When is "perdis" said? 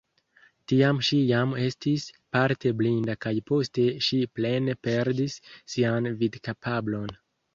4.89-5.37